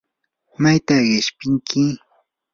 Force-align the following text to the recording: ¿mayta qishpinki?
¿mayta 0.61 0.95
qishpinki? 1.07 1.83